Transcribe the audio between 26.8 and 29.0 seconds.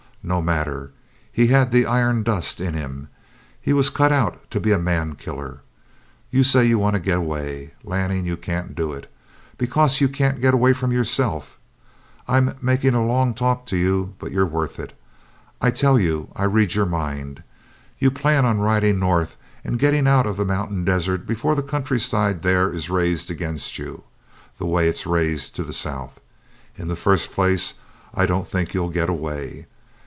the first place, I don't think you'll